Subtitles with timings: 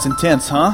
[0.00, 0.72] That's intense, huh?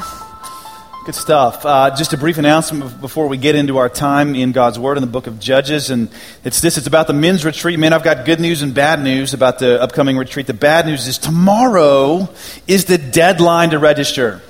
[1.04, 1.66] Good stuff.
[1.66, 5.00] Uh, just a brief announcement before we get into our time in God's Word in
[5.00, 5.90] the book of Judges.
[5.90, 6.10] And
[6.44, 7.76] it's this it's about the men's retreat.
[7.76, 10.46] Man, I've got good news and bad news about the upcoming retreat.
[10.46, 12.32] The bad news is tomorrow
[12.68, 14.42] is the deadline to register.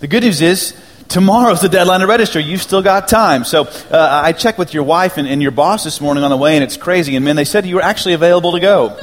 [0.00, 0.74] The good news is
[1.08, 2.40] tomorrow's the deadline to register.
[2.40, 3.44] You've still got time.
[3.44, 6.38] So uh, I checked with your wife and, and your boss this morning on the
[6.38, 7.16] way, and it's crazy.
[7.16, 8.98] And man, they said you were actually available to go.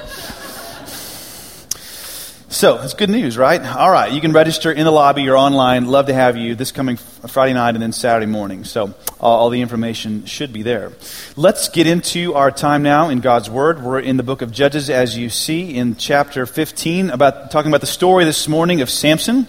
[2.52, 3.66] So, it's good news, right?
[3.66, 5.86] All right, you can register in the lobby or online.
[5.86, 8.66] Love to have you this coming Friday night and then Saturday morning.
[8.66, 10.92] So, all, the information should be there.
[11.38, 13.82] Let's get into our time now in God's Word.
[13.82, 17.80] We're in the book of Judges, as you see in chapter 15, about talking about
[17.80, 19.48] the story this morning of Samson.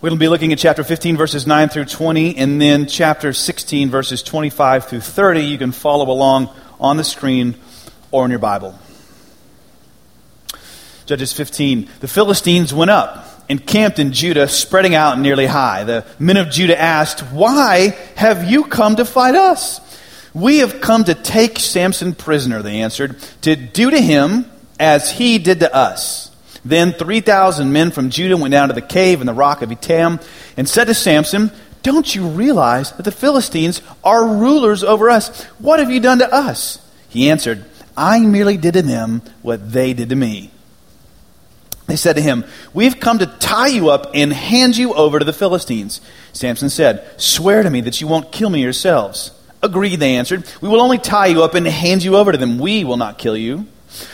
[0.00, 4.22] To be looking at chapter 15, verses 9 through 20, and then chapter 16, verses
[4.22, 5.40] 25 through 30.
[5.40, 7.56] You can follow along on the screen
[8.12, 8.78] or in your Bible.
[11.10, 11.88] Judges 15.
[11.98, 15.84] The Philistines went up and camped in Judah, spreading out near Lehi.
[15.84, 19.80] The men of Judah asked, Why have you come to fight us?
[20.34, 24.48] We have come to take Samson prisoner, they answered, to do to him
[24.78, 26.30] as he did to us.
[26.64, 30.24] Then 3,000 men from Judah went down to the cave in the rock of Etam
[30.56, 31.50] and said to Samson,
[31.82, 35.44] Don't you realize that the Philistines are rulers over us?
[35.58, 36.78] What have you done to us?
[37.08, 37.64] He answered,
[37.96, 40.52] I merely did to them what they did to me.
[41.90, 45.24] They said to him, We've come to tie you up and hand you over to
[45.24, 46.00] the Philistines.
[46.32, 49.32] Samson said, Swear to me that you won't kill me yourselves.
[49.60, 50.44] Agreed, they answered.
[50.60, 52.58] We will only tie you up and hand you over to them.
[52.58, 53.66] We will not kill you.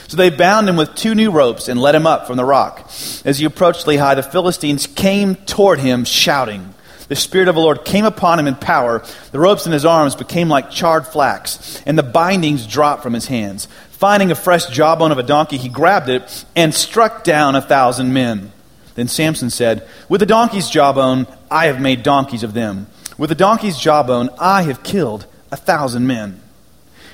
[0.08, 2.90] So they bound him with two new ropes and let him up from the rock.
[3.26, 6.72] As he approached Lehi, the Philistines came toward him, shouting.
[7.08, 9.04] The Spirit of the Lord came upon him in power.
[9.30, 13.26] The ropes in his arms became like charred flax, and the bindings dropped from his
[13.26, 13.68] hands.
[13.96, 18.12] Finding a fresh jawbone of a donkey, he grabbed it and struck down a thousand
[18.12, 18.52] men.
[18.94, 22.88] Then Samson said, With the donkey's jawbone, I have made donkeys of them.
[23.16, 26.42] With the donkey's jawbone, I have killed a thousand men.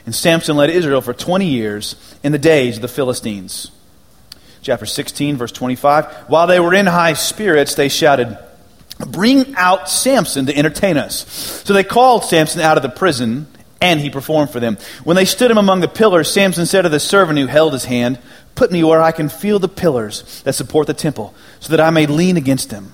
[0.06, 1.94] And Samson led Israel for 20 years
[2.25, 3.70] in the days of the Philistines.
[4.60, 6.06] Chapter 16, verse 25.
[6.26, 8.37] While they were in high spirits, they shouted,
[9.06, 11.28] Bring out Samson to entertain us.
[11.64, 13.47] So they called Samson out of the prison
[13.82, 14.78] and he performed for them.
[15.04, 17.84] When they stood him among the pillars, Samson said to the servant who held his
[17.84, 18.19] hand,
[18.54, 21.91] Put me where I can feel the pillars that support the temple, so that I
[21.91, 22.93] may lean against them.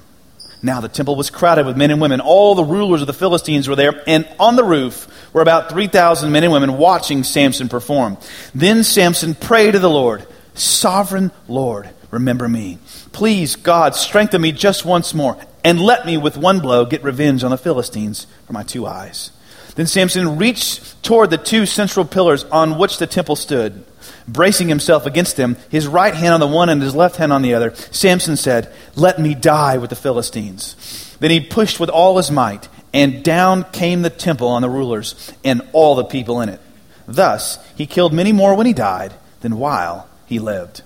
[0.62, 2.21] Now the temple was crowded with men and women.
[2.21, 6.32] All the rulers of the Philistines were there, and on the roof were about 3,000
[6.32, 8.16] men and women watching Samson perform.
[8.55, 12.78] Then Samson prayed to the Lord, Sovereign Lord, remember me.
[13.12, 17.44] Please, God, strengthen me just once more, and let me with one blow get revenge
[17.44, 19.31] on the Philistines for my two eyes.
[19.78, 23.84] Then Samson reached toward the two central pillars on which the temple stood.
[24.26, 27.42] Bracing himself against them, his right hand on the one and his left hand on
[27.42, 31.16] the other, Samson said, Let me die with the Philistines.
[31.20, 35.32] Then he pushed with all his might, and down came the temple on the rulers
[35.44, 36.60] and all the people in it.
[37.06, 40.82] Thus, he killed many more when he died than while he lived.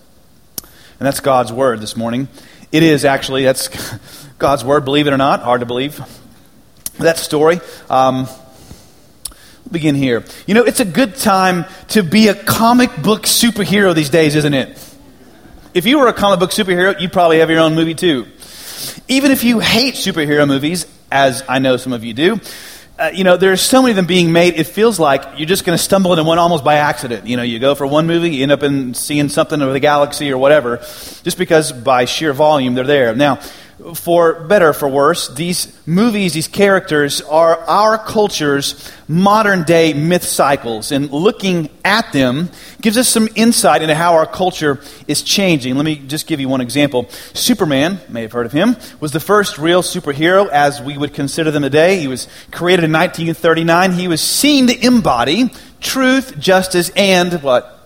[0.98, 2.28] And that's God's word this morning.
[2.70, 3.70] It is actually, that's
[4.38, 5.41] God's word, believe it or not.
[5.41, 5.98] Hard to believe.
[6.98, 7.59] That story.
[7.88, 8.28] Um,
[9.72, 10.24] begin here.
[10.47, 14.54] You know, it's a good time to be a comic book superhero these days, isn't
[14.54, 14.78] it?
[15.74, 18.27] If you were a comic book superhero, you'd probably have your own movie too.
[19.09, 22.41] Even if you hate superhero movies, as I know some of you do,
[22.98, 25.65] uh, you know, there's so many of them being made, it feels like you're just
[25.65, 27.27] going to stumble into one almost by accident.
[27.27, 29.80] You know, you go for one movie, you end up in seeing something of the
[29.80, 30.77] galaxy or whatever,
[31.22, 33.15] just because by sheer volume they're there.
[33.15, 33.41] Now,
[33.95, 40.93] for better for worse, these movies, these characters are our culture's modern day myth cycles.
[40.93, 42.51] And looking at them
[42.81, 45.75] gives us some insight into how our culture is changing.
[45.77, 47.09] Let me just give you one example.
[47.34, 51.51] Superman, may have heard of him, was the first real superhero as we would consider
[51.51, 51.99] them today.
[51.99, 53.93] He was created in 1939.
[53.93, 55.51] He was seen to embody
[55.81, 57.82] truth, justice, and what?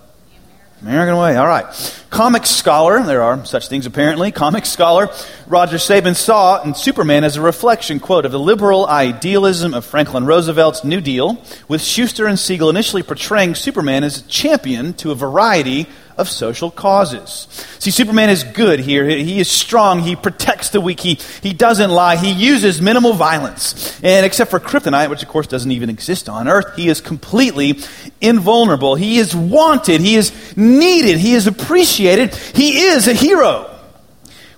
[0.83, 1.65] American way, all right.
[2.11, 5.09] Comic scholar, there are such things apparently, comic scholar
[5.47, 10.27] Roger Sabin saw in Superman as a reflection, quote, of the liberal idealism of Franklin
[10.27, 15.15] Roosevelt's New Deal, with Shuster and Siegel initially portraying Superman as a champion to a
[15.15, 15.87] variety
[16.17, 17.47] of social causes.
[17.79, 19.07] See, Superman is good here.
[19.07, 20.01] He is strong.
[20.01, 21.01] He protects the weak.
[21.01, 22.17] He, he doesn't lie.
[22.17, 24.01] He uses minimal violence.
[24.03, 27.81] And except for kryptonite, which of course doesn't even exist on Earth, he is completely
[28.21, 28.95] invulnerable.
[28.95, 30.01] He is wanted.
[30.01, 31.19] He is needed.
[31.19, 32.35] He is appreciated.
[32.35, 33.76] He is a hero.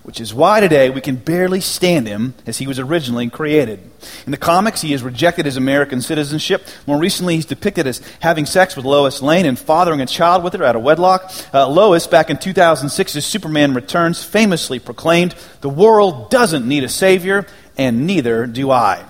[0.08, 3.78] Which is why today we can barely stand him as he was originally created.
[4.24, 6.66] In the comics, he has rejected his American citizenship.
[6.86, 10.54] More recently, he's depicted as having sex with Lois Lane and fathering a child with
[10.54, 11.30] her out of wedlock.
[11.52, 16.88] Uh, Lois, back in 2006, as Superman Returns, famously proclaimed, The world doesn't need a
[16.88, 17.46] savior,
[17.76, 19.04] and neither do I.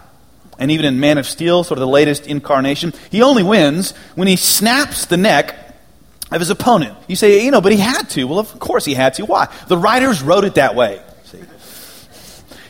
[0.58, 4.26] And even in Man of Steel, sort of the latest incarnation, he only wins when
[4.26, 5.67] he snaps the neck
[6.30, 6.96] of his opponent.
[7.06, 8.24] You say, you know, but he had to.
[8.24, 9.24] Well, of course he had to.
[9.24, 9.48] Why?
[9.68, 11.00] The writers wrote it that way.
[11.24, 11.38] See?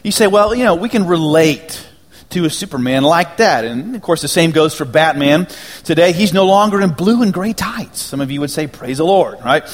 [0.04, 1.86] You say, well, you know, we can relate
[2.30, 3.64] to a Superman like that.
[3.64, 5.48] And of course, the same goes for Batman.
[5.84, 8.00] Today, he's no longer in blue and gray tights.
[8.00, 9.64] Some of you would say, praise the Lord, right?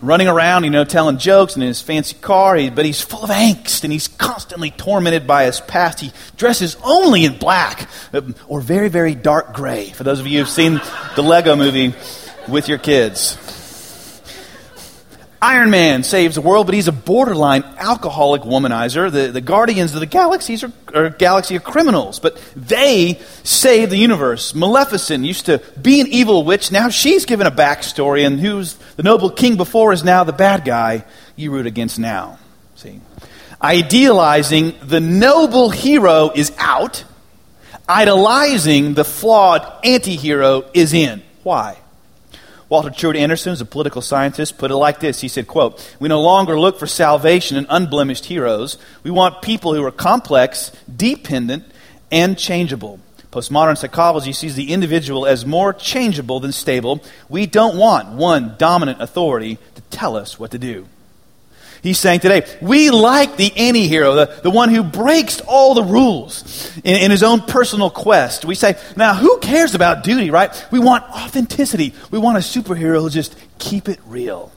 [0.00, 3.82] Running around, you know, telling jokes in his fancy car, but he's full of angst
[3.82, 5.98] and he's constantly tormented by his past.
[5.98, 9.90] He dresses only in black uh, or very, very dark gray.
[9.90, 10.80] For those of you who've seen
[11.16, 11.94] the Lego movie,
[12.48, 13.36] with your kids.
[15.40, 19.10] Iron Man saves the world, but he's a borderline alcoholic womanizer.
[19.10, 23.96] The, the Guardians of the Galaxies are, are galaxy of criminals, but they save the
[23.96, 24.52] universe.
[24.52, 26.72] Maleficent used to be an evil witch.
[26.72, 30.64] Now she's given a backstory, and who's the noble king before is now the bad
[30.64, 31.04] guy
[31.36, 32.40] you root against now.
[32.74, 33.00] See?
[33.62, 37.04] Idealizing the noble hero is out.
[37.88, 41.22] Idolizing the flawed anti hero is in.
[41.44, 41.78] Why?
[42.68, 45.20] Walter Truett Anderson, a political scientist, put it like this.
[45.20, 48.76] He said, quote, We no longer look for salvation in unblemished heroes.
[49.02, 51.64] We want people who are complex, dependent,
[52.10, 53.00] and changeable.
[53.32, 57.02] Postmodern psychology sees the individual as more changeable than stable.
[57.28, 60.88] We don't want one dominant authority to tell us what to do.
[61.82, 65.84] He's saying today, we like the anti hero, the, the one who breaks all the
[65.84, 68.44] rules in, in his own personal quest.
[68.44, 70.50] We say, now who cares about duty, right?
[70.70, 71.94] We want authenticity.
[72.10, 74.52] We want a superhero who just keep it real.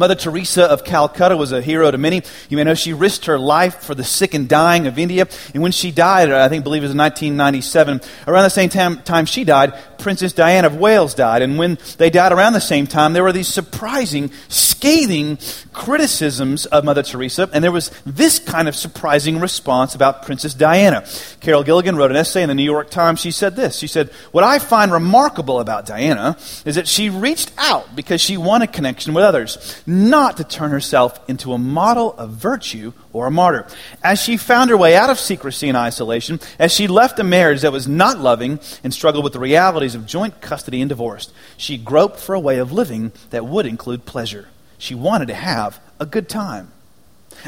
[0.00, 2.22] Mother Teresa of Calcutta was a hero to many.
[2.48, 5.28] You may know she risked her life for the sick and dying of India.
[5.52, 9.02] And when she died, I think, believe it was in 1997, around the same time,
[9.02, 11.42] time she died, Princess Diana of Wales died.
[11.42, 15.38] And when they died around the same time, there were these surprising, scathing
[15.74, 17.50] criticisms of Mother Teresa.
[17.52, 21.04] And there was this kind of surprising response about Princess Diana.
[21.40, 23.20] Carol Gilligan wrote an essay in the New York Times.
[23.20, 27.52] She said this She said, What I find remarkable about Diana is that she reached
[27.58, 32.30] out because she wanted connection with others not to turn herself into a model of
[32.30, 33.66] virtue or a martyr.
[34.02, 37.62] As she found her way out of secrecy and isolation, as she left a marriage
[37.62, 41.76] that was not loving and struggled with the realities of joint custody and divorce, she
[41.76, 44.48] groped for a way of living that would include pleasure.
[44.78, 46.72] She wanted to have a good time.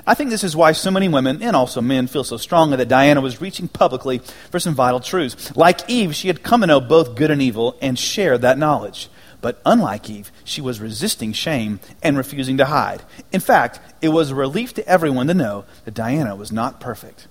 [0.06, 2.88] I think this is why so many women, and also men, feel so strongly that
[2.88, 4.18] Diana was reaching publicly
[4.50, 5.54] for some vital truths.
[5.56, 9.08] Like Eve, she had come to know both good and evil and shared that knowledge.
[9.42, 13.02] But unlike Eve, she was resisting shame and refusing to hide.
[13.32, 17.26] In fact, it was a relief to everyone to know that Diana was not perfect.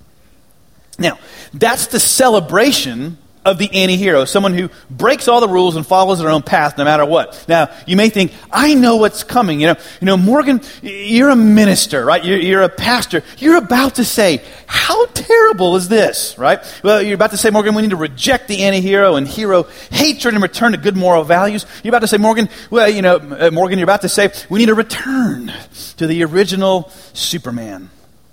[1.00, 1.18] Now,
[1.54, 6.20] that's the celebration of the anti hero, someone who breaks all the rules and follows
[6.20, 7.44] their own path no matter what.
[7.48, 9.60] Now, you may think, I know what's coming.
[9.60, 12.24] You know, you know Morgan, you're a minister, right?
[12.24, 13.24] You're, you're a pastor.
[13.40, 16.60] You're about to say, How terrible is this, right?
[16.84, 19.64] Well, you're about to say, Morgan, we need to reject the anti hero and hero
[19.90, 21.66] hatred and return to good moral values.
[21.84, 24.60] You're about to say, Morgan, well, you know, uh, Morgan, you're about to say, we
[24.60, 25.52] need to return
[25.98, 27.90] to the original Superman.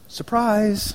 [0.06, 0.94] Surprise.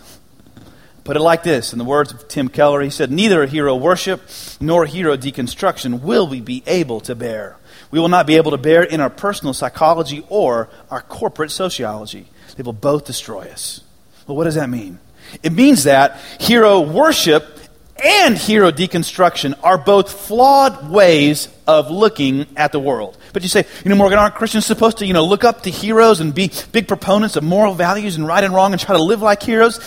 [1.03, 4.21] Put it like this in the words of Tim Keller, he said, Neither hero worship
[4.61, 7.57] nor hero deconstruction will we be able to bear.
[7.91, 12.27] We will not be able to bear in our personal psychology or our corporate sociology.
[12.55, 13.81] They will both destroy us.
[14.27, 14.99] Well, what does that mean?
[15.41, 17.59] It means that hero worship
[18.03, 23.17] and hero deconstruction are both flawed ways of looking at the world.
[23.33, 25.69] But you say, you know, Morgan, aren't Christians supposed to, you know, look up to
[25.69, 29.03] heroes and be big proponents of moral values and right and wrong and try to
[29.03, 29.79] live like heroes?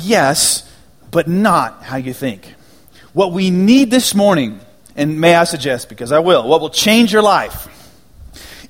[0.00, 0.70] Yes,
[1.10, 2.54] but not how you think.
[3.12, 4.60] What we need this morning,
[4.96, 7.68] and may I suggest, because I will, what will change your life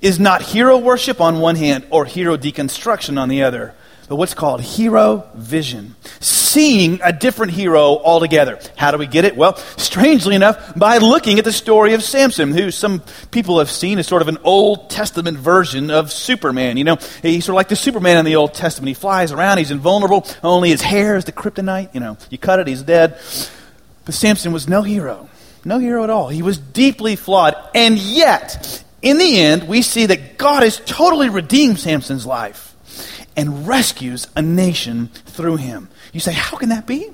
[0.00, 3.74] is not hero worship on one hand or hero deconstruction on the other,
[4.08, 5.94] but what's called hero vision.
[6.20, 8.58] Seeing a different hero altogether.
[8.76, 9.36] How do we get it?
[9.36, 13.98] Well, strangely enough, by looking at the story of Samson, who some people have seen
[13.98, 16.76] as sort of an Old Testament version of Superman.
[16.76, 18.88] You know, he's sort of like the Superman in the Old Testament.
[18.88, 21.94] He flies around, he's invulnerable, only his hair is the kryptonite.
[21.94, 23.18] You know, you cut it, he's dead.
[24.04, 25.28] But Samson was no hero.
[25.64, 26.28] No hero at all.
[26.28, 27.54] He was deeply flawed.
[27.74, 32.71] And yet, in the end, we see that God has totally redeemed Samson's life
[33.36, 35.88] and rescues a nation through him.
[36.12, 37.10] You say, how can that be?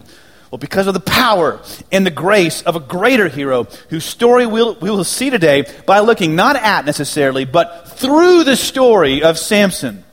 [0.51, 1.61] Well, because of the power
[1.93, 6.01] and the grace of a greater hero whose story we'll, we will see today by
[6.01, 10.05] looking not at necessarily, but through the story of Samson.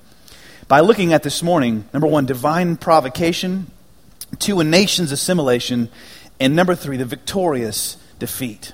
[0.68, 3.72] by looking at this morning number one, divine provocation,
[4.40, 5.90] two, a nation's assimilation,
[6.40, 8.74] and number three, the victorious defeat.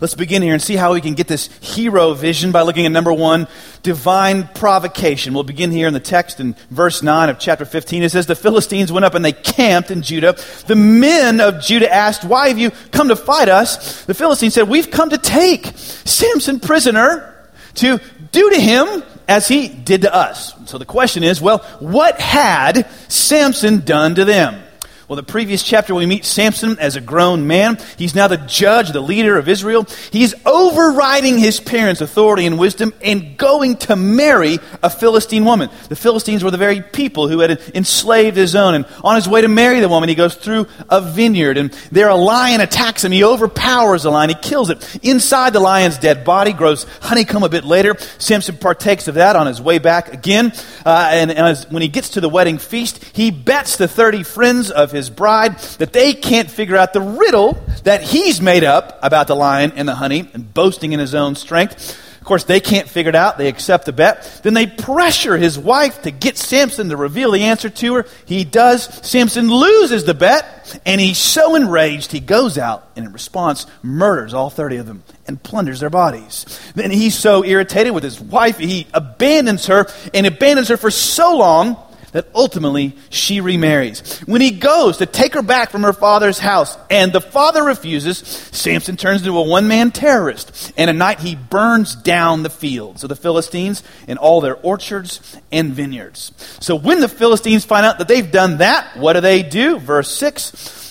[0.00, 2.92] Let's begin here and see how we can get this hero vision by looking at
[2.92, 3.46] number one,
[3.82, 5.34] divine provocation.
[5.34, 8.02] We'll begin here in the text in verse 9 of chapter 15.
[8.02, 10.38] It says, The Philistines went up and they camped in Judah.
[10.66, 14.06] The men of Judah asked, Why have you come to fight us?
[14.06, 17.34] The Philistines said, We've come to take Samson prisoner
[17.74, 18.00] to
[18.32, 20.54] do to him as he did to us.
[20.68, 24.62] So the question is, well, what had Samson done to them?
[25.10, 27.78] Well, the previous chapter, we meet Samson as a grown man.
[27.98, 29.88] He's now the judge, the leader of Israel.
[30.12, 35.68] He's overriding his parents' authority and wisdom and going to marry a Philistine woman.
[35.88, 38.76] The Philistines were the very people who had enslaved his own.
[38.76, 41.58] And on his way to marry the woman, he goes through a vineyard.
[41.58, 43.10] And there a lion attacks him.
[43.10, 44.28] He overpowers the lion.
[44.28, 45.00] He kills it.
[45.02, 47.96] Inside the lion's dead body grows honeycomb a bit later.
[48.18, 50.52] Samson partakes of that on his way back again.
[50.86, 54.22] Uh, and, and as, when he gets to the wedding feast, he bets the 30
[54.22, 58.64] friends of his his bride that they can't figure out the riddle that he's made
[58.64, 61.98] up about the lion and the honey and boasting in his own strength.
[62.20, 63.38] Of course, they can't figure it out.
[63.38, 64.40] They accept the bet.
[64.42, 68.06] Then they pressure his wife to get Samson to reveal the answer to her.
[68.26, 68.84] He does.
[69.06, 74.34] Samson loses the bet, and he's so enraged he goes out and in response murders
[74.34, 76.44] all 30 of them and plunders their bodies.
[76.74, 81.38] Then he's so irritated with his wife, he abandons her and abandons her for so
[81.38, 81.78] long
[82.12, 84.18] that ultimately she remarries.
[84.20, 88.18] When he goes to take her back from her father's house and the father refuses,
[88.18, 90.72] Samson turns into a one man terrorist.
[90.76, 95.36] And at night he burns down the fields of the Philistines and all their orchards
[95.52, 96.32] and vineyards.
[96.60, 99.78] So when the Philistines find out that they've done that, what do they do?
[99.78, 100.90] Verse 6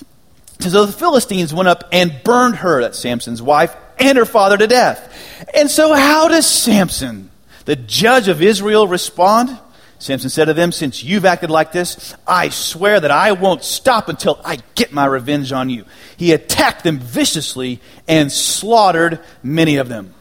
[0.59, 4.57] says, So the Philistines went up and burned her, that's Samson's wife, and her father
[4.57, 5.45] to death.
[5.53, 7.31] And so how does Samson,
[7.65, 9.57] the judge of Israel, respond?
[9.99, 14.07] Samson said to them, Since you've acted like this, I swear that I won't stop
[14.07, 15.85] until I get my revenge on you.
[16.15, 20.13] He attacked them viciously and slaughtered many of them.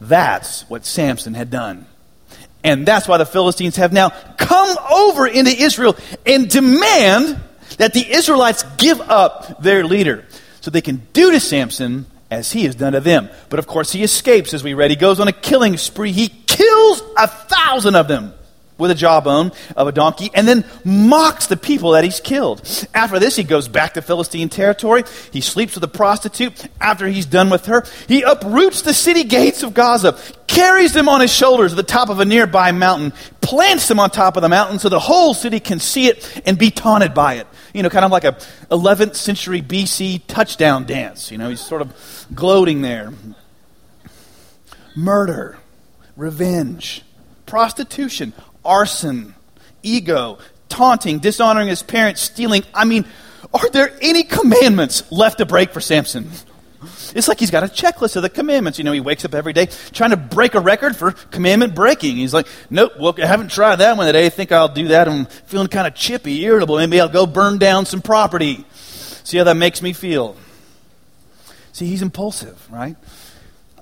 [0.00, 1.86] That's what Samson had done.
[2.64, 5.96] And that's why the Philistines have now come over into Israel
[6.26, 7.40] and demand
[7.78, 10.24] that the Israelites give up their leader
[10.60, 13.30] so they can do to Samson as he has done to them.
[13.50, 14.90] But of course, he escapes, as we read.
[14.90, 16.10] He goes on a killing spree.
[16.10, 18.34] He kills a thousand of them
[18.78, 22.60] with a jawbone of a donkey and then mocks the people that he's killed.
[22.94, 25.04] After this, he goes back to Philistine territory.
[25.32, 26.66] He sleeps with a prostitute.
[26.80, 31.20] After he's done with her, he uproots the city gates of Gaza, carries them on
[31.20, 34.48] his shoulders to the top of a nearby mountain, plants them on top of the
[34.48, 37.46] mountain so the whole city can see it and be taunted by it.
[37.72, 38.32] You know, kind of like a
[38.70, 41.30] 11th century BC touchdown dance.
[41.30, 43.12] You know, he's sort of gloating there.
[44.94, 45.58] Murder,
[46.16, 47.02] revenge,
[47.44, 48.32] prostitution,
[48.66, 49.34] arson,
[49.82, 52.64] ego, taunting, dishonoring his parents, stealing.
[52.74, 53.06] I mean,
[53.54, 56.30] are there any commandments left to break for Samson?
[57.14, 58.78] It's like he's got a checklist of the commandments.
[58.78, 62.16] You know, he wakes up every day trying to break a record for commandment breaking.
[62.16, 64.26] He's like, nope, well, I haven't tried that one today.
[64.26, 65.08] I think I'll do that.
[65.08, 66.76] I'm feeling kind of chippy, irritable.
[66.76, 68.64] Maybe I'll go burn down some property.
[68.72, 70.36] See how that makes me feel.
[71.72, 72.96] See, he's impulsive, right?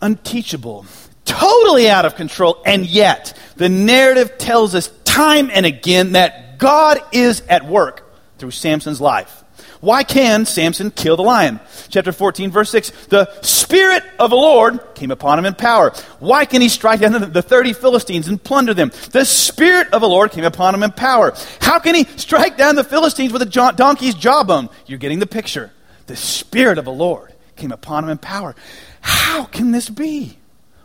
[0.00, 0.84] Unteachable,
[1.24, 7.00] totally out of control, and yet the narrative tells us time and again that God
[7.12, 9.42] is at work through Samson's life.
[9.80, 11.60] Why can Samson kill the lion?
[11.90, 13.06] Chapter 14, verse 6.
[13.08, 15.92] The Spirit of the Lord came upon him in power.
[16.20, 18.92] Why can he strike down the 30 Philistines and plunder them?
[19.10, 21.34] The Spirit of the Lord came upon him in power.
[21.60, 24.70] How can he strike down the Philistines with a donkey's jawbone?
[24.86, 25.70] You're getting the picture.
[26.06, 28.54] The Spirit of the Lord came upon him in power.
[29.02, 30.38] How can this be?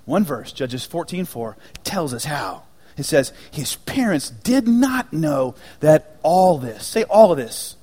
[0.06, 2.64] One verse, Judges 14:4, tells us how.
[2.98, 7.78] It says, His parents did not know that all this, say all of this,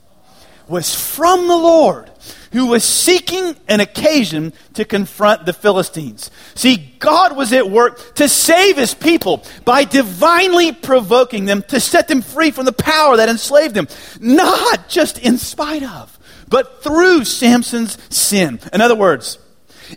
[0.68, 2.10] was from the Lord,
[2.52, 6.30] who was seeking an occasion to confront the Philistines.
[6.54, 12.08] See, God was at work to save his people by divinely provoking them to set
[12.08, 13.88] them free from the power that enslaved them,
[14.20, 16.18] not just in spite of,
[16.48, 18.58] but through Samson's sin.
[18.72, 19.38] In other words,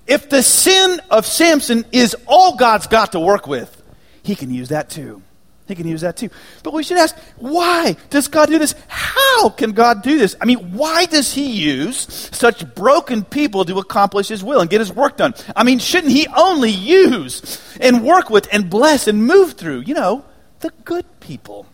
[0.08, 3.81] if the sin of Samson is all God's got to work with,
[4.24, 5.22] he can use that too.
[5.67, 6.29] He can use that too.
[6.63, 8.74] But we should ask, why does God do this?
[8.88, 10.36] How can God do this?
[10.41, 14.79] I mean, why does he use such broken people to accomplish his will and get
[14.79, 15.36] his work done?
[15.55, 19.93] I mean, shouldn't he only use and work with and bless and move through, you
[19.93, 20.25] know,
[20.62, 21.67] the good people?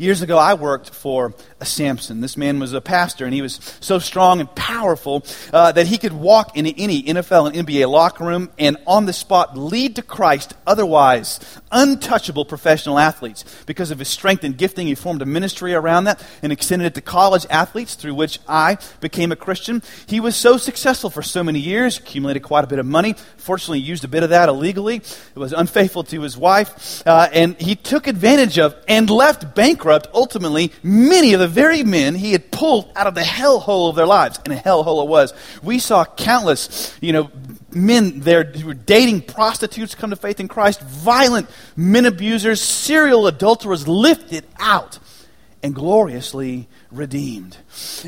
[0.00, 2.20] Years ago, I worked for Samson.
[2.20, 5.98] This man was a pastor, and he was so strong and powerful uh, that he
[5.98, 10.02] could walk into any NFL and NBA locker room and on the spot lead to
[10.02, 11.40] Christ otherwise
[11.72, 13.44] untouchable professional athletes.
[13.66, 16.94] Because of his strength and gifting, he formed a ministry around that and extended it
[16.94, 19.82] to college athletes, through which I became a Christian.
[20.06, 23.16] He was so successful for so many years, accumulated quite a bit of money.
[23.36, 24.98] Fortunately, used a bit of that illegally.
[25.34, 29.56] He was unfaithful to his wife, uh, and he took advantage of and left
[29.88, 33.96] bankrupt ultimately many of the very men he had pulled out of the hellhole of
[33.96, 34.38] their lives.
[34.44, 35.32] And a hellhole it was.
[35.62, 37.30] We saw countless, you know,
[37.70, 43.26] men there who were dating prostitutes come to faith in Christ, violent men abusers, serial
[43.26, 44.98] adulterers lifted out
[45.60, 47.56] and gloriously redeemed.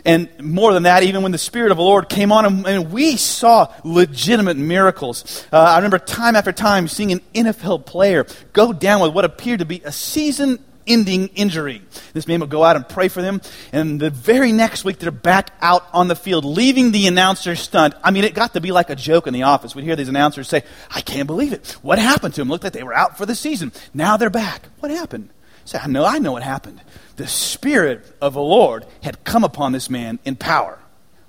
[0.04, 2.92] And more than that, even when the Spirit of the Lord came on him, and
[2.92, 5.44] we saw legitimate miracles.
[5.52, 9.58] Uh, I remember time after time seeing an NFL player go down with what appeared
[9.58, 10.60] to be a season
[10.92, 11.82] ending injury.
[12.12, 13.40] This man would go out and pray for them,
[13.72, 17.94] and the very next week they're back out on the field, leaving the announcer stunned.
[18.02, 19.74] I mean, it got to be like a joke in the office.
[19.74, 21.76] We'd hear these announcers say, I can't believe it.
[21.82, 22.48] What happened to them?
[22.48, 23.72] Looked like they were out for the season.
[23.94, 24.62] Now they're back.
[24.80, 25.30] What happened?
[25.64, 26.80] Say, I know, I know what happened.
[27.16, 30.78] The Spirit of the Lord had come upon this man in power.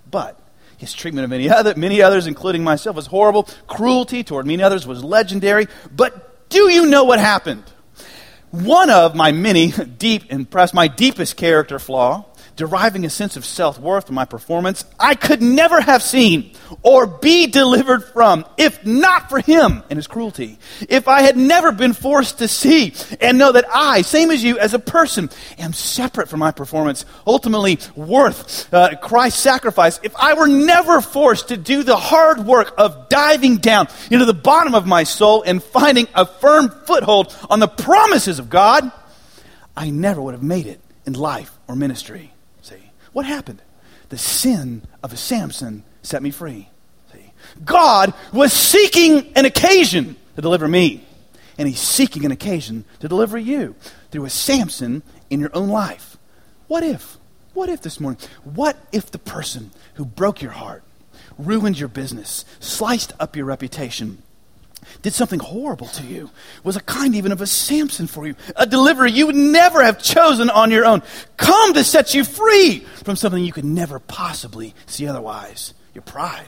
[0.10, 0.40] But
[0.78, 3.44] his treatment of many, other, many others, including myself, was horrible.
[3.68, 5.68] Cruelty toward many others was legendary.
[5.96, 7.64] But do you know what happened?
[8.52, 12.26] One of my many deep and perhaps my deepest character flaw
[12.62, 16.52] deriving a sense of self worth from my performance I could never have seen
[16.84, 20.60] or be delivered from if not for him and his cruelty.
[20.88, 24.60] If I had never been forced to see and know that I, same as you,
[24.60, 30.36] as a person, am separate from my performance, ultimately worth uh, Christ's sacrifice, if I
[30.36, 34.86] were never forced to do the hard work of diving down into the bottom of
[34.86, 38.92] my soul and finding a firm foothold on the promises of God,
[39.76, 42.31] I never would have made it in life or ministry.
[43.14, 43.62] What happened?
[44.10, 46.70] The sin of a Samson set me free.
[47.12, 47.32] See?
[47.64, 51.06] God was seeking an occasion to deliver me,
[51.58, 53.76] and He's seeking an occasion to deliver you
[54.12, 56.18] through a Samson in your own life.
[56.68, 57.18] What if?
[57.54, 58.20] What if this morning?
[58.44, 60.84] What if the person who broke your heart,
[61.38, 64.22] ruined your business, sliced up your reputation,
[65.02, 66.30] did something horrible to you,
[66.64, 70.02] was a kind even of a Samson for you, a deliverer you would never have
[70.02, 71.02] chosen on your own,
[71.38, 75.74] come to set you free from something you could never possibly see otherwise.
[75.94, 76.48] Your pride,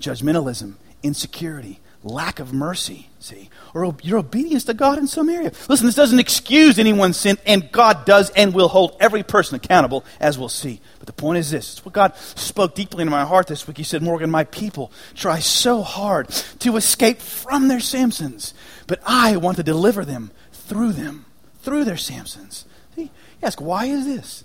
[0.00, 5.50] judgmentalism, insecurity, lack of mercy, see, or your obedience to God in some area.
[5.68, 10.04] Listen, this doesn't excuse anyone's sin, and God does and will hold every person accountable,
[10.20, 10.80] as we'll see.
[10.98, 13.78] But the point is this it's what God spoke deeply into my heart this week.
[13.78, 16.28] He said, Morgan, my people try so hard
[16.60, 18.52] to escape from their Samsons,
[18.86, 21.24] but I want to deliver them through them,
[21.62, 22.64] through their Samsons.
[22.94, 23.10] See, you
[23.42, 24.44] ask, why is this?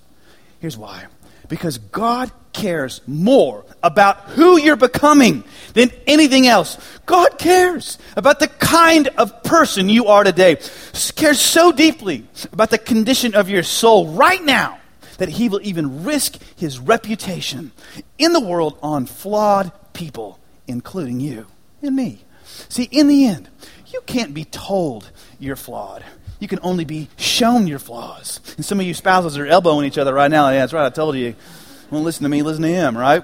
[0.60, 1.06] Here's why
[1.50, 6.78] because God cares more about who you're becoming than anything else.
[7.06, 10.56] God cares about the kind of person you are today.
[10.56, 14.80] He cares so deeply about the condition of your soul right now
[15.18, 17.72] that he will even risk his reputation
[18.18, 21.46] in the world on flawed people, including you
[21.82, 22.24] and me.
[22.70, 23.50] See, in the end,
[23.88, 26.04] you can't be told you're flawed.
[26.40, 28.40] You can only be shown your flaws.
[28.56, 30.50] And some of you spouses are elbowing each other right now.
[30.50, 30.86] Yeah, that's right.
[30.86, 31.36] I told you.
[31.92, 33.24] Well, listen to me, listen to him, right?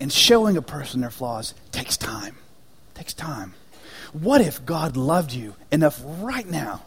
[0.00, 2.36] And showing a person their flaws takes time.
[2.94, 3.54] Takes time.
[4.12, 6.82] What if God loved you enough right now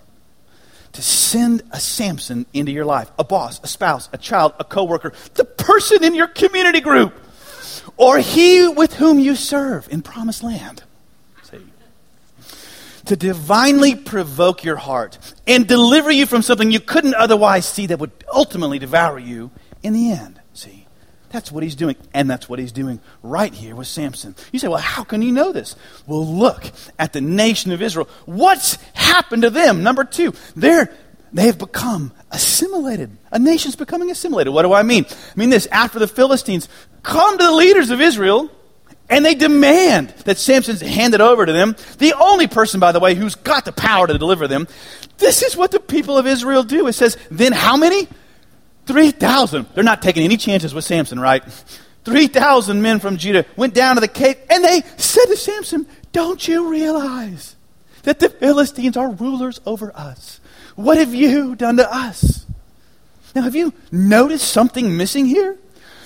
[0.94, 3.10] to send a Samson into your life?
[3.18, 7.14] A boss, a spouse, a child, a coworker, the person in your community group,
[7.98, 10.84] or he with whom you serve in promised land
[13.10, 15.18] to divinely provoke your heart
[15.48, 19.50] and deliver you from something you couldn't otherwise see that would ultimately devour you
[19.82, 20.40] in the end.
[20.54, 20.86] See,
[21.32, 21.96] that's what he's doing.
[22.14, 24.36] And that's what he's doing right here with Samson.
[24.52, 25.76] You say, well, how can you know this?
[26.06, 28.08] Well, look at the nation of Israel.
[28.28, 29.82] What's happened to them?
[29.82, 30.94] Number two, they're,
[31.34, 33.18] they have become assimilated.
[33.32, 34.54] A nation's becoming assimilated.
[34.54, 35.08] What do I mean?
[35.10, 36.70] I mean this after the Philistines
[37.02, 38.52] come to the leaders of Israel
[39.10, 41.76] and they demand that Samson's handed over to them.
[41.98, 44.68] The only person, by the way, who's got the power to deliver them.
[45.18, 46.88] This is what the people of Israel do.
[46.88, 48.08] It says, then how many?
[48.86, 49.68] 3,000.
[49.74, 51.44] They're not taking any chances with Samson, right?
[52.06, 56.48] 3,000 men from Judah went down to the cave and they said to Samson, Don't
[56.48, 57.56] you realize
[58.04, 60.40] that the Philistines are rulers over us?
[60.76, 62.46] What have you done to us?
[63.36, 65.58] Now, have you noticed something missing here?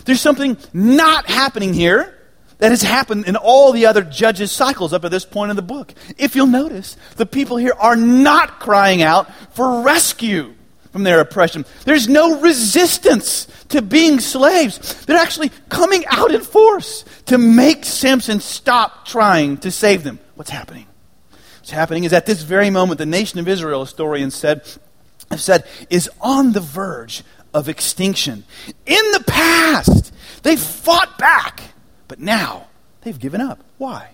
[0.03, 2.17] There's something not happening here
[2.63, 5.61] that has happened in all the other judges' cycles up to this point in the
[5.61, 5.93] book.
[6.17, 10.53] If you'll notice, the people here are not crying out for rescue
[10.93, 11.65] from their oppression.
[11.83, 15.03] There's no resistance to being slaves.
[15.03, 20.19] They're actually coming out in force to make Samson stop trying to save them.
[20.35, 20.85] What's happening?
[21.59, 24.61] What's happening is at this very moment, the nation of Israel, historians said,
[25.29, 27.23] have said, is on the verge
[27.53, 28.45] of extinction.
[28.85, 31.61] In the past, they fought back,
[32.13, 32.67] but now
[33.01, 33.63] they've given up.
[33.79, 34.11] Why?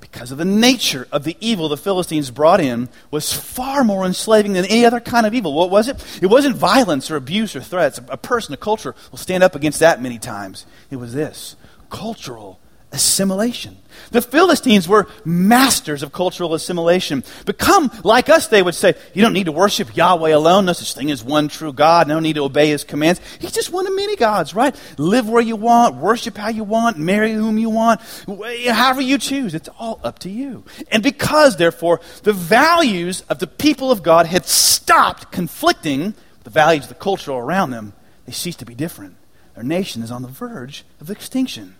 [0.00, 4.52] because of the nature of the evil the Philistines brought in was far more enslaving
[4.52, 5.52] than any other kind of evil.
[5.52, 5.96] What was it?
[6.22, 7.98] It wasn't violence or abuse or threats.
[8.08, 10.66] A person, a culture will stand up against that many times.
[10.90, 11.56] It was this
[11.90, 12.60] cultural
[12.92, 13.78] assimilation.
[14.10, 17.24] The Philistines were masters of cultural assimilation.
[17.46, 18.94] Become like us, they would say.
[19.12, 20.66] You don't need to worship Yahweh alone.
[20.66, 22.08] No such thing as one true God.
[22.08, 23.20] No need to obey his commands.
[23.38, 24.74] He's just one of many gods, right?
[24.98, 28.00] Live where you want, worship how you want, marry whom you want,
[28.68, 29.54] however you choose.
[29.54, 30.64] It's all up to you.
[30.90, 36.50] And because, therefore, the values of the people of God had stopped conflicting with the
[36.50, 37.92] values of the culture around them,
[38.26, 39.16] they ceased to be different.
[39.54, 41.76] Their nation is on the verge of extinction.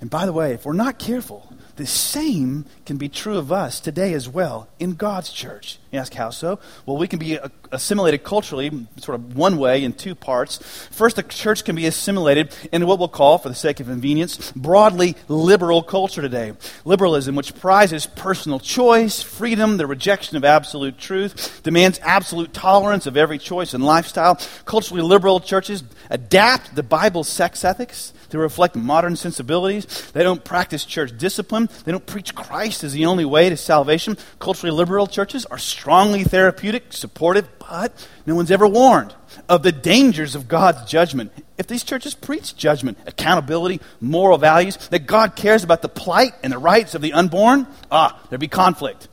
[0.00, 3.80] And by the way, if we're not careful, the same can be true of us
[3.80, 5.78] today as well in God's church.
[5.92, 6.58] You ask how so?
[6.86, 7.38] Well, we can be
[7.70, 10.56] assimilated culturally, sort of one way in two parts.
[10.90, 14.52] First, the church can be assimilated into what we'll call, for the sake of convenience,
[14.52, 16.54] broadly liberal culture today.
[16.86, 23.18] Liberalism, which prizes personal choice, freedom, the rejection of absolute truth, demands absolute tolerance of
[23.18, 24.40] every choice and lifestyle.
[24.64, 30.10] Culturally liberal churches adapt the Bible's sex ethics to reflect modern sensibilities.
[30.12, 31.68] They don't practice church discipline.
[31.84, 34.16] They don't preach Christ as the only way to salvation.
[34.38, 39.12] Culturally liberal churches are strongly therapeutic, supportive, but no one's ever warned
[39.48, 41.32] of the dangers of God's judgment.
[41.58, 46.52] If these churches preach judgment, accountability, moral values, that God cares about the plight and
[46.52, 49.08] the rights of the unborn, ah, there'd be conflict.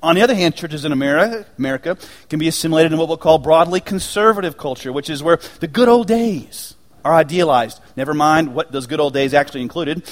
[0.00, 3.38] On the other hand, churches in America, America can be assimilated in what we'll call
[3.38, 7.80] broadly conservative culture, which is where the good old days are idealized.
[7.96, 10.08] Never mind what those good old days actually included.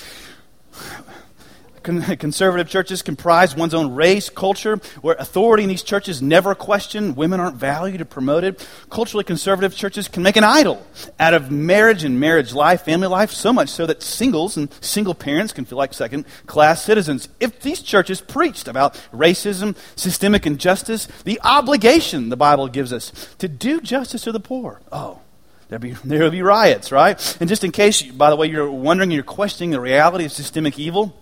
[2.18, 7.38] Conservative churches comprise one's own race, culture, where authority in these churches never questioned, women
[7.38, 8.64] aren't valued or promoted.
[8.90, 10.84] Culturally conservative churches can make an idol
[11.20, 15.14] out of marriage and marriage life, family life, so much so that singles and single
[15.14, 17.28] parents can feel like second class citizens.
[17.38, 23.46] If these churches preached about racism, systemic injustice, the obligation the Bible gives us to
[23.48, 25.20] do justice to the poor, oh,
[25.68, 27.36] There'll be, there'll be riots, right?
[27.40, 30.78] And just in case, by the way, you're wondering, you're questioning the reality of systemic
[30.78, 31.16] evil,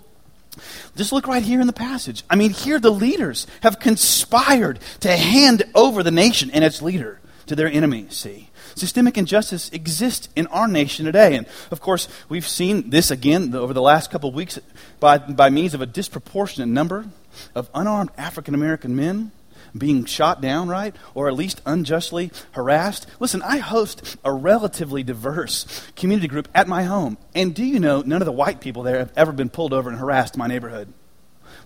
[0.96, 2.22] just look right here in the passage.
[2.28, 7.20] I mean, here the leaders have conspired to hand over the nation and its leader
[7.46, 8.50] to their enemies, see?
[8.74, 11.36] Systemic injustice exists in our nation today.
[11.36, 14.58] And of course, we've seen this again over the last couple of weeks
[14.98, 17.06] by, by means of a disproportionate number
[17.54, 19.32] of unarmed African American men
[19.76, 20.94] being shot down, right?
[21.14, 23.06] Or at least unjustly harassed.
[23.20, 27.18] Listen, I host a relatively diverse community group at my home.
[27.34, 29.90] And do you know, none of the white people there have ever been pulled over
[29.90, 30.92] and harassed in my neighborhood.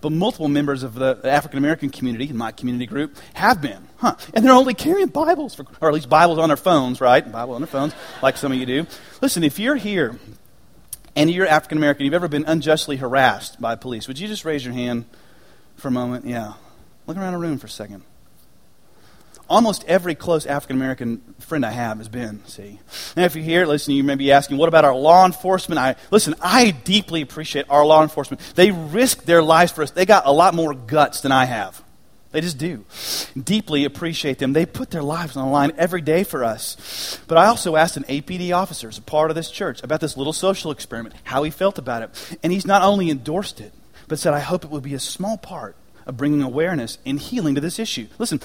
[0.01, 3.89] But multiple members of the African American community in my community group have been.
[3.97, 4.15] Huh.
[4.33, 7.31] And they're only carrying Bibles, for, or at least Bibles on their phones, right?
[7.31, 8.87] Bible on their phones, like some of you do.
[9.21, 10.17] Listen, if you're here
[11.17, 14.65] and you're African American, you've ever been unjustly harassed by police, would you just raise
[14.65, 15.05] your hand
[15.77, 16.27] for a moment?
[16.27, 16.53] Yeah.
[17.09, 18.03] Look around the room for a second.
[19.49, 22.81] Almost every close African American friend I have has been, see.
[23.17, 25.79] Now, if you're here, listen, you may be asking, what about our law enforcement?
[25.79, 28.43] I, listen, I deeply appreciate our law enforcement.
[28.57, 29.91] They risk their lives for us.
[29.91, 31.83] They got a lot more guts than I have.
[32.31, 32.85] They just do.
[33.43, 34.53] Deeply appreciate them.
[34.53, 37.19] They put their lives on the line every day for us.
[37.27, 40.19] But I also asked an APD officer, as a part of this church, about this
[40.19, 42.39] little social experiment, how he felt about it.
[42.43, 43.73] And he's not only endorsed it,
[44.09, 45.75] but said, I hope it will be a small part
[46.09, 48.09] of bringing awareness and healing to this issue.
[48.19, 48.41] Listen,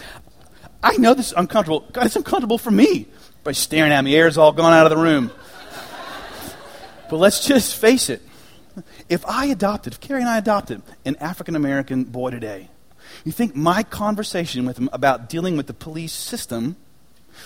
[0.84, 1.88] I know this is uncomfortable.
[1.92, 3.08] God, it's uncomfortable for me.
[3.44, 5.32] By staring at me, air's all gone out of the room.
[7.10, 8.22] but let's just face it.
[9.08, 12.70] If I adopted, if Carrie and I adopted an African American boy today,
[13.24, 16.76] you think my conversation with him about dealing with the police system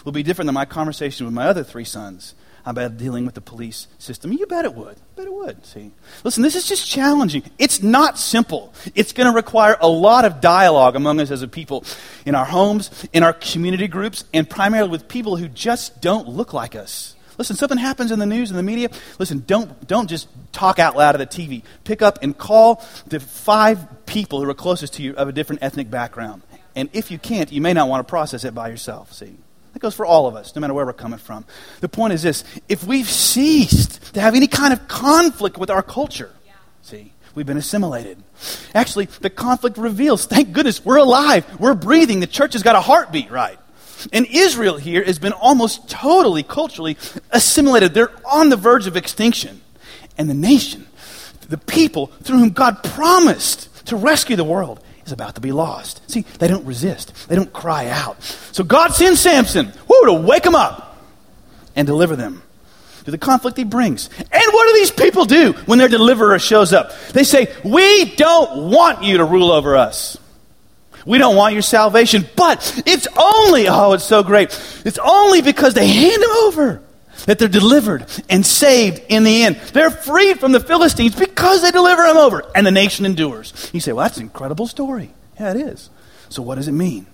[0.03, 2.33] will be different than my conversation with my other three sons
[2.71, 4.31] about dealing with the police system?
[4.31, 4.97] You bet it would.
[5.15, 5.65] Bet it would.
[5.65, 5.91] See,
[6.23, 7.43] listen, this is just challenging.
[7.57, 8.73] It's not simple.
[8.95, 11.83] It's going to require a lot of dialogue among us as a people,
[12.25, 16.53] in our homes, in our community groups, and primarily with people who just don't look
[16.53, 17.15] like us.
[17.37, 18.89] Listen, something happens in the news and the media.
[19.19, 21.63] Listen, don't, don't just talk out loud at the TV.
[21.83, 25.61] Pick up and call the five people who are closest to you of a different
[25.61, 26.41] ethnic background.
[26.75, 29.37] And if you can't, you may not want to process it by yourself, see.
[29.77, 31.45] That goes for all of us, no matter where we're coming from.
[31.81, 35.83] The point is this if we've ceased to have any kind of conflict with our
[35.83, 36.53] culture, yeah.
[36.81, 38.17] see, we've been assimilated.
[38.73, 42.81] Actually, the conflict reveals, thank goodness, we're alive, we're breathing, the church has got a
[42.81, 43.59] heartbeat, right?
[44.11, 46.97] And Israel here has been almost totally culturally
[47.29, 47.93] assimilated.
[47.93, 49.61] They're on the verge of extinction.
[50.17, 50.87] And the nation,
[51.49, 56.01] the people through whom God promised to rescue the world, is about to be lost.
[56.09, 58.17] See, they don't resist, they don't cry out.
[58.57, 60.97] So God sends Samson whoo, to wake them up
[61.75, 62.41] and deliver them
[63.05, 64.09] to the conflict he brings.
[64.17, 66.91] And what do these people do when their deliverer shows up?
[67.09, 70.17] They say, We don't want you to rule over us.
[71.05, 72.25] We don't want your salvation.
[72.35, 74.49] But it's only, oh, it's so great.
[74.83, 76.81] It's only because they hand him over
[77.27, 79.57] that they're delivered and saved in the end.
[79.71, 83.69] They're freed from the Philistines because they deliver them over, and the nation endures.
[83.71, 85.11] You say, well, that's an incredible story.
[85.39, 85.91] Yeah, it is.
[86.29, 87.05] So, what does it mean?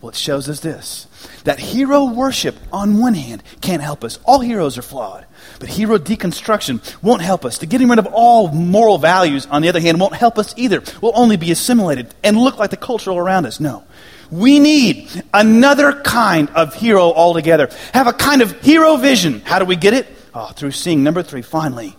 [0.00, 1.06] Well, it shows us this
[1.44, 4.18] that hero worship, on one hand, can't help us.
[4.24, 5.26] All heroes are flawed.
[5.58, 7.58] But hero deconstruction won't help us.
[7.58, 10.82] The getting rid of all moral values, on the other hand, won't help us either.
[11.00, 13.60] We'll only be assimilated and look like the culture around us.
[13.60, 13.84] No.
[14.30, 17.70] We need another kind of hero altogether.
[17.94, 19.40] Have a kind of hero vision.
[19.44, 20.08] How do we get it?
[20.34, 21.96] Oh, through seeing, number three, finally,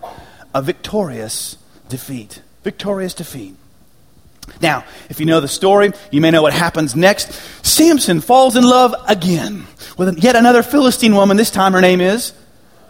[0.54, 1.58] a victorious
[1.90, 2.42] defeat.
[2.64, 3.56] Victorious defeat.
[4.62, 7.32] Now, if you know the story, you may know what happens next.
[7.66, 11.38] Samson falls in love again with yet another Philistine woman.
[11.38, 12.34] This time her name is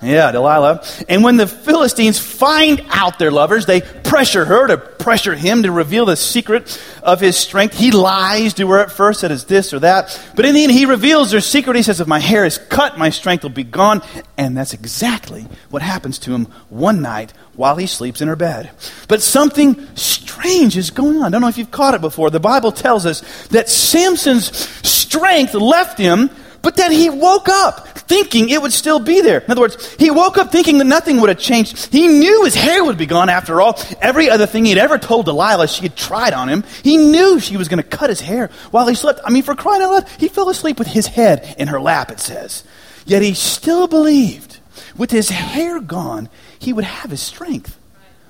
[0.02, 0.84] yeah, Delilah.
[1.10, 5.72] And when the Philistines find out they're lovers, they pressure her to pressure him to
[5.72, 7.76] reveal the secret of his strength.
[7.76, 10.22] He lies to her at first, that is this or that.
[10.36, 11.76] But in the end, he reveals their secret.
[11.76, 14.04] He says, If my hair is cut, my strength will be gone.
[14.38, 18.70] And that's exactly what happens to him one night while he sleeps in her bed.
[19.08, 21.24] But something strange is going on.
[21.24, 22.30] I don't know if you've caught it before.
[22.30, 24.56] The Bible tells us that Samson's
[24.88, 26.30] strength left him
[26.62, 29.40] but then he woke up thinking it would still be there.
[29.40, 31.92] In other words, he woke up thinking that nothing would have changed.
[31.92, 33.80] He knew his hair would be gone after all.
[34.02, 37.58] Every other thing he'd ever told Delilah she had tried on him, he knew she
[37.58, 39.20] was going to cut his hair while he slept.
[39.26, 42.12] I mean, for crying out loud, he fell asleep with his head in her lap,
[42.12, 42.64] it says.
[43.06, 44.60] Yet he still believed,
[44.98, 47.78] with his hair gone, he would have his strength.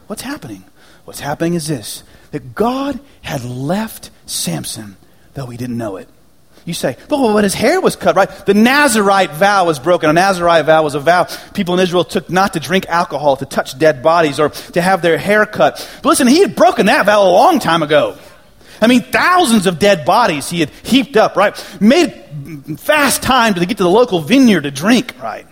[0.08, 0.66] What's happening?
[1.06, 4.98] What's happening is this that God had left Samson,
[5.34, 6.10] though he didn't know it.
[6.68, 8.30] You say, but, but his hair was cut, right?
[8.46, 10.10] The Nazarite vow was broken.
[10.10, 13.46] A Nazarite vow was a vow people in Israel took not to drink alcohol, to
[13.46, 15.76] touch dead bodies, or to have their hair cut.
[16.04, 18.18] But listen, he had broken that vow a long time ago.
[18.82, 21.56] I mean, thousands of dead bodies he had heaped up, right?
[21.80, 22.12] Made
[22.78, 25.48] fast time to get to the local vineyard to drink, right?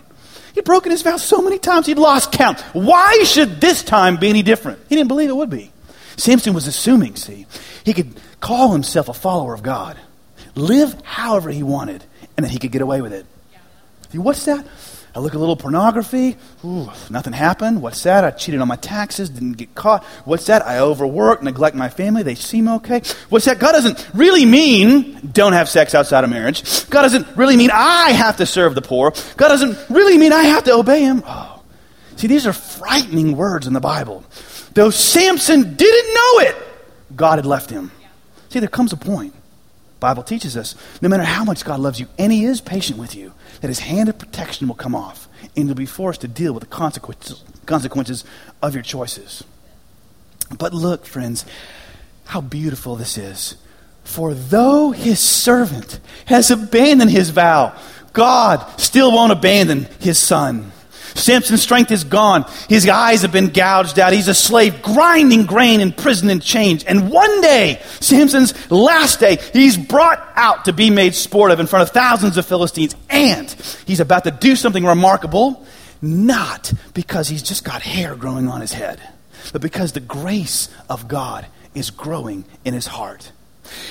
[0.54, 2.60] He'd broken his vow so many times he'd lost count.
[2.74, 4.80] Why should this time be any different?
[4.90, 5.72] He didn't believe it would be.
[6.18, 7.48] Samson was assuming, see,
[7.86, 9.98] he could call himself a follower of God
[10.56, 12.04] live however he wanted,
[12.38, 13.26] and that he could get away with it.
[14.12, 14.66] See, what's that?
[15.16, 16.36] I look at a little pornography.
[16.66, 17.82] Ooh, nothing happened.
[17.82, 18.26] What's that?
[18.26, 20.04] I cheated on my taxes, didn't get caught.
[20.26, 20.66] What's that?
[20.66, 22.22] I overwork, neglect my family.
[22.22, 23.02] They seem okay.
[23.30, 23.60] What's that?
[23.60, 26.90] God doesn't really mean don't have sex outside of marriage.
[26.90, 29.12] God doesn't really mean I have to serve the poor.
[29.38, 31.24] God doesn't really mean I have to obey Him.
[31.26, 31.64] Oh.
[32.18, 34.24] See, these are frightening words in the Bible.
[34.74, 36.56] Though Samson didn't know it,
[37.16, 37.92] God had left him.
[38.50, 39.34] See, there comes a point
[40.00, 43.16] Bible teaches us no matter how much God loves you, and He is patient with
[43.16, 46.54] you, that His hand of protection will come off, and you'll be forced to deal
[46.54, 48.24] with the consequences, consequences
[48.62, 49.44] of your choices.
[50.58, 51.46] But look, friends,
[52.26, 53.56] how beautiful this is.
[54.04, 57.76] For though His servant has abandoned his vow,
[58.14, 60.72] God still won't abandon His son.
[61.16, 62.46] Samson's strength is gone.
[62.70, 64.14] His eyes have been gouged out.
[64.14, 66.84] He's a slave grinding grain in prison and chains.
[66.84, 71.68] And one day, Samson's last day, he's brought out to be made sport of in
[71.68, 72.96] front of thousands of Philistines.
[73.10, 73.50] And
[73.88, 75.66] he's about to do something remarkable,
[76.02, 79.02] not because he's just got hair growing on his head,
[79.54, 83.32] but because the grace of God is growing in his heart.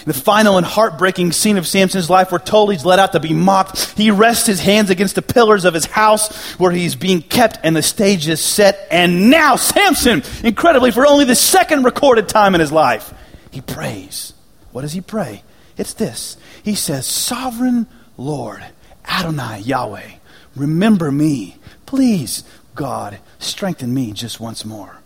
[0.04, 3.32] The final and heartbreaking scene of Samson's life, we're told he's let out to be
[3.32, 3.96] mocked.
[3.96, 7.74] He rests his hands against the pillars of his house where he's being kept, and
[7.74, 8.87] the stage is set.
[8.90, 13.12] And now, Samson, incredibly, for only the second recorded time in his life,
[13.50, 14.32] he prays.
[14.72, 15.42] What does he pray?
[15.76, 18.64] It's this He says, Sovereign Lord,
[19.06, 20.10] Adonai, Yahweh,
[20.56, 21.56] remember me.
[21.87, 24.98] Please, God, strengthen me just once more.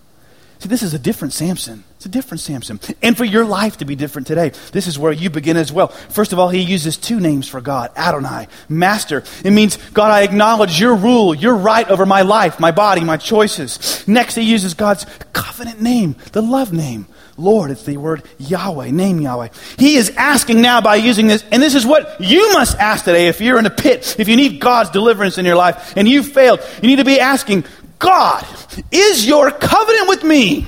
[0.59, 1.85] See, this is a different Samson.
[2.09, 2.81] A different Samson.
[3.03, 5.88] And for your life to be different today, this is where you begin as well.
[5.88, 9.25] First of all, he uses two names for God Adonai, Master.
[9.44, 13.18] It means, God, I acknowledge your rule, your right over my life, my body, my
[13.18, 14.09] choices.
[14.09, 17.07] Next, he uses God's covenant name, the love name.
[17.37, 17.71] Lord.
[17.71, 19.51] It's the word Yahweh, name Yahweh.
[19.79, 23.29] He is asking now by using this, and this is what you must ask today
[23.29, 26.23] if you're in a pit, if you need God's deliverance in your life and you
[26.23, 26.61] failed.
[26.83, 27.64] You need to be asking,
[27.99, 28.47] God,
[28.90, 30.66] is your covenant with me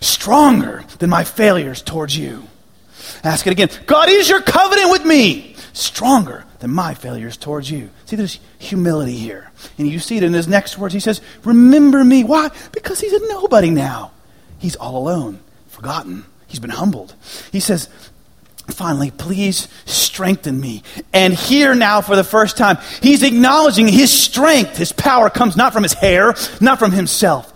[0.00, 2.44] stronger than my failures towards you?
[3.24, 3.70] Ask it again.
[3.86, 7.90] God, is your covenant with me stronger than my failures towards you?
[8.06, 9.50] See, there's humility here.
[9.78, 10.94] And you see it in his next words.
[10.94, 12.24] He says, Remember me.
[12.24, 12.50] Why?
[12.72, 14.12] Because he's a nobody now.
[14.58, 16.24] He's all alone, forgotten.
[16.46, 17.14] He's been humbled.
[17.52, 17.88] He says,
[18.68, 20.82] Finally, please strengthen me.
[21.12, 25.72] And here now, for the first time, he's acknowledging his strength, his power comes not
[25.72, 27.52] from his hair, not from himself,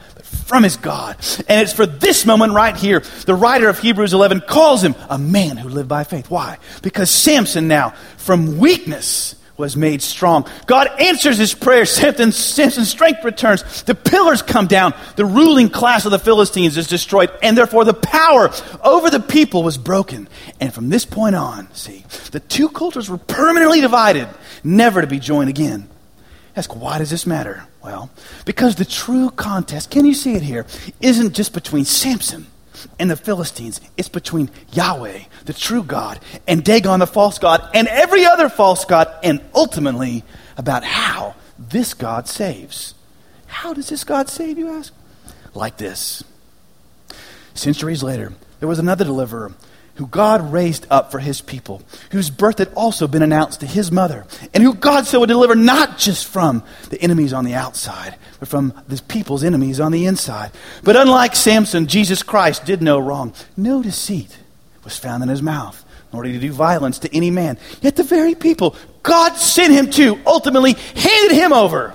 [0.50, 1.16] from his God.
[1.48, 5.16] And it's for this moment right here, the writer of Hebrews 11 calls him a
[5.16, 6.28] man who lived by faith.
[6.28, 6.58] Why?
[6.82, 10.48] Because Samson now, from weakness, was made strong.
[10.66, 11.84] God answers his prayer.
[11.84, 13.84] Samson, Samson's strength returns.
[13.84, 14.92] The pillars come down.
[15.14, 17.30] The ruling class of the Philistines is destroyed.
[17.44, 18.50] And therefore, the power
[18.82, 20.28] over the people was broken.
[20.58, 24.26] And from this point on, see, the two cultures were permanently divided,
[24.64, 25.88] never to be joined again.
[26.56, 27.68] Ask, why does this matter?
[27.82, 28.10] Well,
[28.44, 30.66] because the true contest, can you see it here,
[31.00, 32.46] isn't just between Samson
[32.98, 33.80] and the Philistines.
[33.96, 38.84] It's between Yahweh, the true God, and Dagon, the false God, and every other false
[38.84, 40.24] God, and ultimately
[40.56, 42.94] about how this God saves.
[43.46, 44.92] How does this God save, you ask?
[45.54, 46.22] Like this.
[47.54, 49.52] Centuries later, there was another deliverer
[50.00, 53.92] who God raised up for his people, whose birth had also been announced to his
[53.92, 58.16] mother, and who God said would deliver not just from the enemies on the outside,
[58.38, 60.52] but from the people's enemies on the inside.
[60.82, 63.34] But unlike Samson, Jesus Christ did no wrong.
[63.58, 64.38] No deceit
[64.84, 65.84] was found in his mouth,
[66.14, 67.58] nor did he do violence to any man.
[67.82, 71.94] Yet the very people God sent him to ultimately handed him over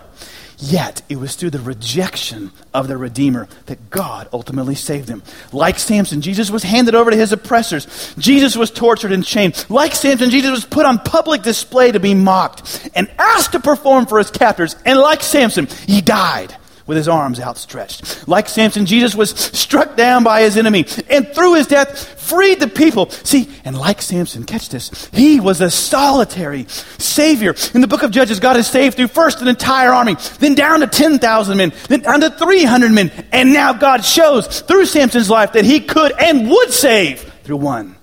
[0.58, 5.24] Yet it was through the rejection of the Redeemer that God ultimately saved him.
[5.52, 8.13] Like Samson, Jesus was handed over to his oppressors.
[8.18, 9.65] Jesus was tortured and chained.
[9.70, 14.06] Like Samson, Jesus was put on public display to be mocked and asked to perform
[14.06, 14.76] for his captors.
[14.86, 16.56] And like Samson, he died
[16.88, 18.28] with his arms outstretched.
[18.28, 22.67] Like Samson, Jesus was struck down by his enemy and through his death freed the
[22.67, 23.10] people.
[23.10, 26.65] See, and like Samson, catch this, he was a solitary
[26.98, 27.56] savior.
[27.74, 30.82] In the book of Judges, God has saved through first an entire army, then down
[30.82, 33.12] to 10,000 men, then down to 300 men.
[33.32, 37.95] And now God shows through Samson's life that he could and would save through one,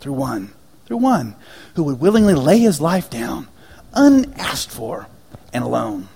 [0.00, 0.52] through one,
[0.86, 1.36] through one
[1.74, 3.48] who would willingly lay his life down,
[3.92, 5.08] unasked for
[5.52, 6.08] and alone.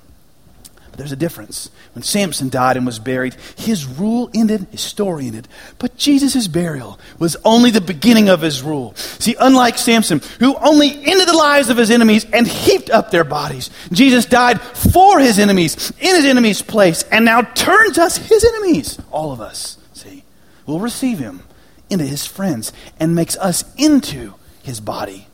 [0.98, 1.70] There's a difference.
[1.94, 5.46] When Samson died and was buried, his rule ended, his story ended.
[5.78, 8.96] But Jesus' burial was only the beginning of his rule.
[8.96, 13.22] See, unlike Samson, who only ended the lives of his enemies and heaped up their
[13.22, 18.44] bodies, Jesus died for his enemies, in his enemies' place, and now turns us his
[18.44, 18.98] enemies.
[19.12, 20.24] All of us, see,
[20.66, 21.44] will receive him
[21.88, 24.34] into his friends and makes us into
[24.64, 25.28] his body.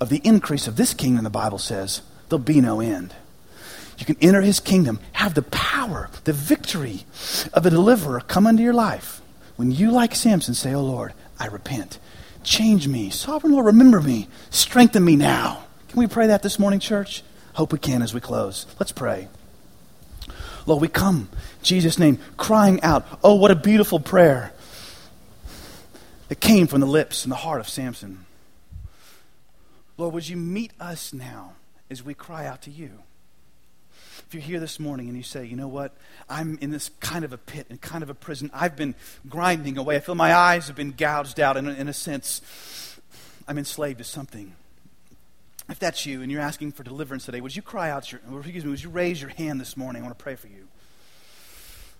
[0.00, 3.14] Of the increase of this kingdom, the Bible says, there'll be no end.
[3.98, 7.04] You can enter his kingdom, have the power, the victory
[7.52, 9.20] of a deliverer come into your life.
[9.56, 11.98] When you, like Samson, say, Oh Lord, I repent.
[12.42, 13.10] Change me.
[13.10, 14.28] Sovereign Lord, remember me.
[14.50, 15.64] Strengthen me now.
[15.88, 17.22] Can we pray that this morning, church?
[17.54, 18.66] Hope we can as we close.
[18.78, 19.28] Let's pray.
[20.66, 21.28] Lord, we come,
[21.62, 24.52] Jesus' name, crying out, Oh, what a beautiful prayer
[26.28, 28.26] that came from the lips and the heart of Samson.
[29.96, 31.54] Lord, would you meet us now
[31.88, 33.02] as we cry out to you?
[34.28, 35.96] If you're here this morning and you say, you know what,
[36.28, 38.96] I'm in this kind of a pit and kind of a prison, I've been
[39.28, 39.96] grinding away.
[39.96, 41.56] I feel my eyes have been gouged out.
[41.56, 42.40] In a, in a sense,
[43.46, 44.56] I'm enslaved to something.
[45.68, 48.64] If that's you and you're asking for deliverance today, would you cry out, your, excuse
[48.64, 50.02] me, would you raise your hand this morning?
[50.02, 50.66] I want to pray for you.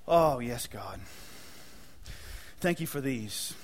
[0.09, 1.01] Oh, yes, God.
[2.59, 3.55] Thank you for these.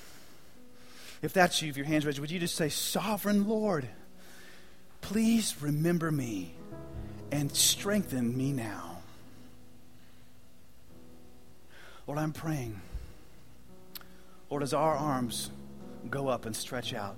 [1.20, 3.88] If that's you, if your hand's raised, would you just say, Sovereign Lord,
[5.00, 6.54] please remember me
[7.32, 8.98] and strengthen me now.
[12.06, 12.80] Lord, I'm praying.
[14.50, 15.50] Lord, as our arms
[16.10, 17.16] go up and stretch out,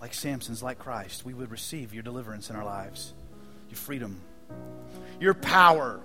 [0.00, 3.12] like Samson's, like Christ, we would receive your deliverance in our lives,
[3.68, 4.22] your freedom,
[5.20, 6.00] your power,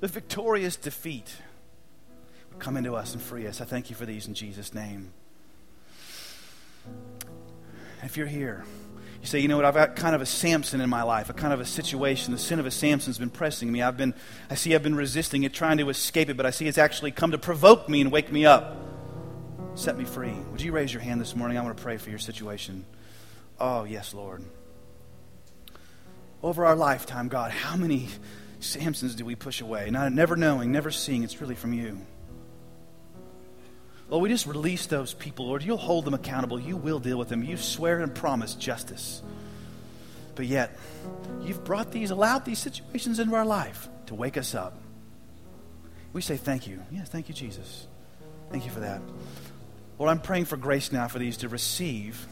[0.00, 1.34] the victorious defeat
[2.50, 3.62] would come into us and free us.
[3.62, 5.10] I thank you for these in Jesus' name.
[8.02, 8.64] If you're here,
[9.22, 11.32] you say, you know what, I've got kind of a Samson in my life, a
[11.32, 12.32] kind of a situation.
[12.32, 13.80] The sin of a Samson's been pressing me.
[13.80, 14.14] I've been,
[14.50, 17.12] I see I've been resisting it, trying to escape it, but I see it's actually
[17.12, 18.76] come to provoke me and wake me up.
[19.76, 20.34] Set me free.
[20.50, 21.56] Would you raise your hand this morning?
[21.56, 22.84] I want to pray for your situation.
[23.60, 24.42] Oh, yes, Lord.
[26.42, 28.08] Over our lifetime, God, how many
[28.58, 29.88] Samsons do we push away?
[29.90, 32.00] Not, never knowing, never seeing it's really from you.
[34.12, 35.62] Lord, we just release those people, Lord.
[35.62, 36.60] You'll hold them accountable.
[36.60, 37.42] You will deal with them.
[37.42, 39.22] You swear and promise justice.
[40.34, 40.76] But yet,
[41.40, 44.76] you've brought these, allowed these situations into our life to wake us up.
[46.12, 46.82] We say thank you.
[46.90, 47.86] Yes, thank you, Jesus.
[48.50, 49.00] Thank you for that.
[49.98, 52.26] Lord, I'm praying for grace now for these to receive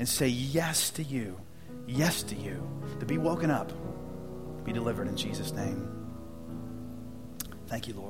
[0.00, 1.40] and say yes to you.
[1.86, 2.68] Yes to you.
[2.98, 3.70] To be woken up,
[4.64, 6.08] be delivered in Jesus' name.
[7.68, 8.09] Thank you, Lord.